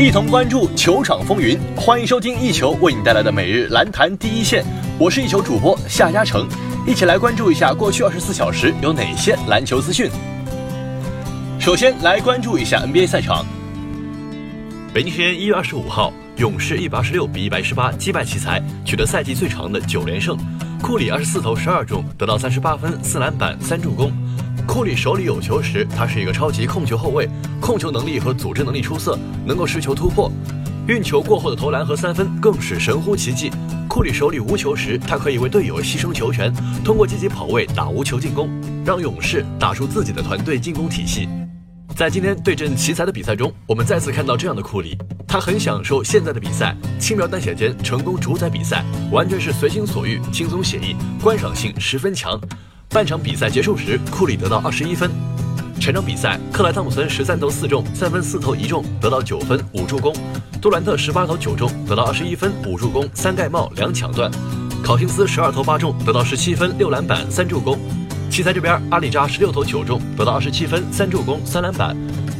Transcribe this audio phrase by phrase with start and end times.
[0.00, 1.60] 一同关注球场风云。
[1.76, 4.64] 欢迎收听一球为你带来的每日篮坛第一线，
[4.98, 6.48] 我是一球主播夏嘉诚，
[6.86, 10.10] 一起来关注一下过去二十四小时有哪些篮球资讯。
[11.58, 13.44] 首先来关注一下 NBA 赛场。
[14.94, 20.34] 北京时间一月二十五号，勇士一百二十六比一百十八击败奇才，取得赛季最长的九连胜。
[20.80, 24.10] 库里二十四投十二中，得到三十八分、四篮板、三助攻。
[24.70, 27.28] 库里手里有球时，他是一个超级控球后卫，
[27.60, 30.30] 控球能力和组织能力出色，能够持球突破。
[30.86, 33.50] 运球过后的投篮和三分更是神乎其技。
[33.88, 38.48] 库里手里无球时，他可以为队友牺牲球权，通过积极跑位打无球进攻，
[38.84, 41.28] 让勇士打出自己的团队进攻体系。
[41.96, 52.40] 在今天对阵奇才的比赛中，我们再次看到这样的库里，他很享受现在的比赛，轻描淡写间成功主宰比赛，完全是随心所欲，轻松写意，观赏性十分强。
[52.92, 55.08] 半场比赛结束时，库里得到二十一分。
[55.78, 60.12] 全场比赛，克莱汤普森十三投四中，三分四投一中，得到九分五助攻；
[60.60, 64.28] 杜兰特十八投九中，得到二十一分五助攻三盖帽两抢断；
[64.82, 67.78] 考辛斯十二投八中，得到十七分六篮板三助攻。
[68.28, 71.94] 奇才这边，阿里扎十六投九中，得到二十七分、三助攻、三篮板；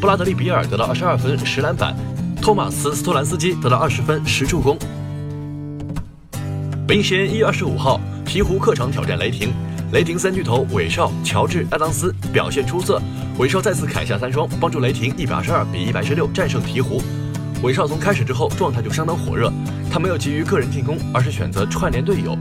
[0.00, 1.92] 布拉德利比尔得到二十二分、十篮板；
[2.40, 4.78] 托马斯斯托兰斯基得到二十分、十助攻。
[6.86, 9.52] 北京时间一月二十五号，鹈鹕客场挑战雷霆，
[9.92, 13.00] 雷霆三巨头韦少、乔治、亚当斯表现出色，
[13.38, 17.00] 韦少再次砍下三双，帮助雷霆一百二十二比一百十六战胜鹈鹕。
[17.62, 19.52] 韦少从开始之后状态就相当火热，
[19.90, 22.36] 他没有急于个人进攻，而是选择串联队友。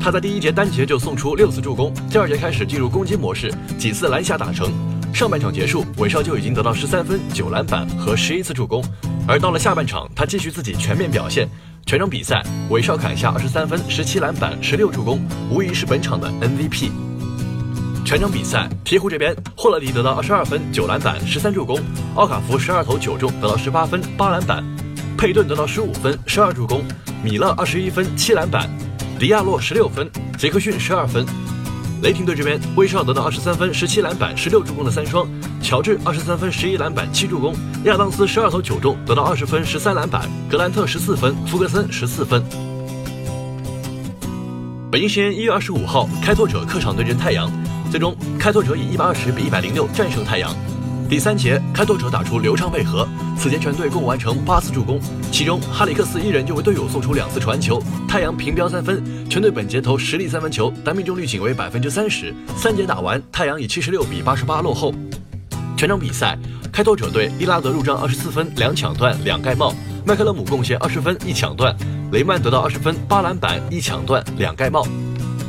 [0.00, 4.72] 他在第一节单节就送出六次助攻，第二节开始进入攻击模式，几次篮下打成。
[5.12, 8.84] 上半场结束，韦少就已经得到十三分、九篮板和十一次助攻。
[9.26, 11.48] 而到了下半场，他继续自己全面表现。
[11.86, 16.90] 全场比赛，韦少砍下二十三分、十七篮板、十六助攻，无疑是本场的 MVP。
[18.04, 21.78] 全场比赛，鹈鹕这边，霍勒迪得到二十二分、九篮板、十三助攻；
[22.16, 24.64] 奥卡福十二投九中，得到十八分、八篮板；
[25.16, 26.80] 佩顿得到十五分、十二助攻；
[27.22, 28.68] 米勒二十一分、七篮板。
[29.20, 31.24] 迪亚洛十六分，杰克逊十二分。
[32.02, 35.24] 雷霆队这边，威少得到二十三分、十七篮板、十六助攻的三双；
[35.62, 37.52] 乔治二十三分、十一篮板、七助攻；
[37.84, 42.42] 亚当斯十二投九中，得到二十分、十三篮板；格兰特十四分，福格森十四分。
[44.92, 47.50] 北京时间一月二十五号，开拓者客场对阵太阳，
[47.90, 50.54] 最终开拓者以一百二十比一百零六战胜太阳。
[51.08, 53.06] 第三节，开拓者打出流畅配合，
[53.36, 55.00] 此节全队共完成八次助攻，
[55.30, 57.82] 其中哈里克斯一人就为队友送出两次传球。
[58.08, 62.34] 太阳平标三分，全队本节投十粒三分球，但命中率仅为百分之三十。
[62.56, 64.94] 三节打完，太阳以七十六比八十八落后。
[65.76, 66.38] 全场比赛，
[66.72, 69.74] 开拓者队伊拉德入账二十四分两抢断两盖帽，
[70.06, 71.76] 麦克勒姆贡献二十分一抢断，
[72.12, 74.86] 雷曼得到二十分八篮板一抢断两盖帽。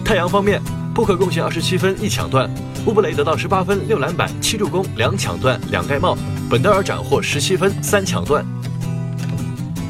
[0.03, 0.61] 太阳方面，
[0.93, 2.49] 布克贡献二十七分一抢断。
[2.85, 6.13] 乌布雷得到十八分、六篮板、七助攻、两抢断、两盖帽；
[6.49, 8.45] 本德尔斩获十七分、三抢断。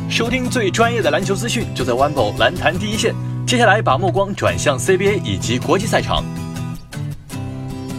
[0.10, 3.14] 收听最专业的篮球资讯，就在 o n e 篮坛第一线。
[3.46, 6.24] 接下来把目光转向 CBA 以及国际赛场。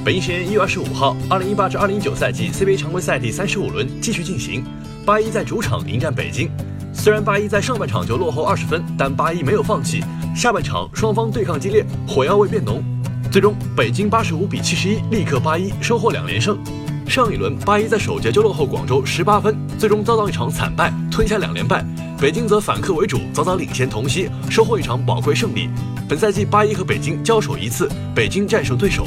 [0.08, 4.64] 北京时间一月二十五号，二零一八至二零一九赛季 CBA 常规赛第三十五轮继续进行，
[5.04, 6.48] 八一在主场迎战北京。
[6.94, 10.02] 虽然八一在上半场就落后二十分，但八一没有放弃，
[10.34, 12.82] 下半场双方对抗激烈，火药味变浓。
[13.30, 16.58] 最终，北京八十五比七十一力克八一，收获两连胜。
[17.06, 21.84] 上一轮八一在首节就落后广州十八分，最终遭到一场惨败，吞下两连败。
[22.18, 25.68] 北京则反客为主，早早领先同曦，收获一场宝贵胜利。
[26.08, 29.06] 本赛季八一和北京交手一次，北京战胜对手。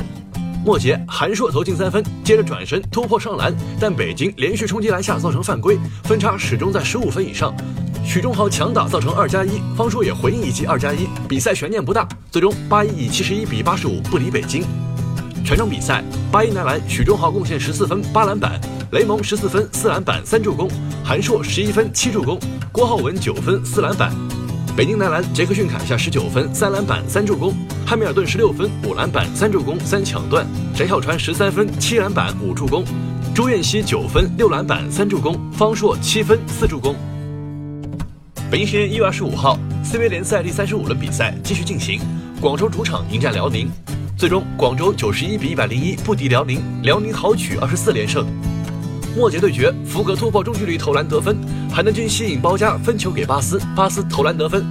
[0.64, 7.52] 末节，韩硕投进三分，接着转身突破上篮，但北京连续冲击篮下造成犯规，分差始终在十五分以上。
[8.06, 12.08] 许忠豪强打造成二加一，方硕也回应一记二加一，比赛悬念不大。
[12.30, 14.64] 最终八一以七十一比八十五不敌北京。
[15.44, 18.62] 全场比赛，八一男篮许忠豪贡献十四分八篮板，
[18.92, 20.70] 雷蒙十四分四篮板三助攻，
[21.04, 22.40] 韩硕十一分七助攻，
[22.72, 24.12] 郭浩文九分四篮板。
[24.74, 27.54] 北京男篮杰克逊砍下十九分三篮板三助攻，
[27.86, 32.86] 汉密尔顿十六分五篮板三助攻三抢断，翟小川十三分七篮板五助攻，
[33.36, 36.96] 朱彦曦九分六篮板三助攻，方硕七分四助攻。
[38.50, 42.00] 北京时间一月二十五号，CBA 联赛第三十五轮比赛继续进行。
[42.40, 43.70] 广州主场迎战辽宁，
[44.18, 48.26] 最终广州九十一比一百零一不敌辽宁，辽宁豪取二十四连胜。
[49.18, 51.38] 末节对决，福格突破中距离投篮得分，
[51.74, 54.66] 海南军吸引包夹分球给巴斯，巴斯投篮得分。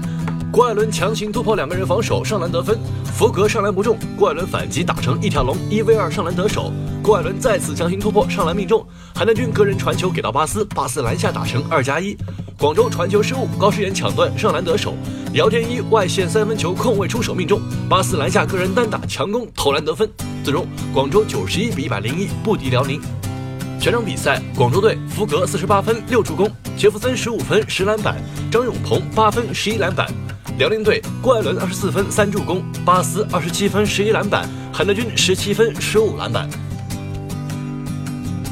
[0.52, 6.70] 郭艾伦强行突破两个人防守上篮得分，福格上篮不中，郭艾伦反击打成一条龙一 v 二上篮得手。
[7.02, 12.14] 郭艾伦再次强行突破上篮命中，海南军个人传球给到巴斯，巴斯篮下打成二加一。
[12.58, 14.94] 广州传球失误，高诗岩抢断上篮得手，
[15.32, 17.58] 姚天一外线三分球空位出手命中，
[17.88, 20.06] 巴斯篮下个人单打强攻投篮得分，
[20.44, 23.00] 最终广州九十一比一百零一不敌辽宁。
[23.80, 26.46] 全场比赛，广州队福格四十八分六助攻，
[26.76, 28.14] 杰弗森十五分十篮板，
[28.52, 30.06] 张永鹏八分十一篮板；
[30.58, 36.46] 辽宁队郭艾伦二十四分三助攻，巴斯二十七分十一篮板，韩德君十七分十五篮板。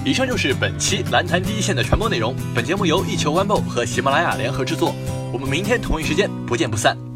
[0.02, 2.34] 以上就是本期篮坛第一线的全部内容。
[2.54, 4.94] 本节目由一球 One 和喜马拉雅联合制作。
[5.30, 7.07] 我们明天同一时间不见不散。